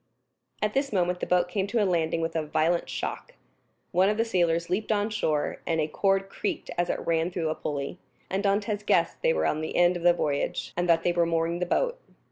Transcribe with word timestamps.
At 0.63 0.73
this 0.73 0.91
moment 0.91 1.19
the 1.19 1.27
boat 1.27 1.47
came 1.47 1.67
to 1.67 1.83
a 1.83 1.85
landing 1.85 2.21
with 2.21 2.35
a 2.35 2.41
violent 2.41 2.89
shock. 2.89 3.35
One 3.91 4.09
of 4.09 4.17
the 4.17 4.25
sailors 4.25 4.67
leaped 4.67 4.91
on 4.91 5.11
shore, 5.11 5.59
a 5.67 5.87
cord 5.89 6.27
creaked 6.27 6.71
as 6.75 6.89
it 6.89 7.05
ran 7.05 7.29
through 7.29 7.49
a 7.49 7.53
pulley, 7.53 7.99
and 8.27 8.43
Dantès 8.43 8.83
guessed 8.83 9.21
they 9.21 9.31
were 9.31 9.45
at 9.45 9.61
the 9.61 9.75
end 9.75 9.95
of 9.95 10.01
the 10.01 10.13
voyage, 10.13 10.73
and 10.75 10.89
that 10.89 11.03
they 11.03 11.11
were 11.11 11.27
mooring 11.27 11.59
the 11.59 11.67
boat. 11.67 11.99